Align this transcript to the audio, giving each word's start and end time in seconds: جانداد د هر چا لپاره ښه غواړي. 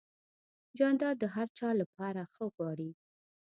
جانداد 0.77 1.15
د 1.19 1.23
هر 1.35 1.47
چا 1.57 1.69
لپاره 1.81 2.21
ښه 2.33 2.45
غواړي. 2.55 2.91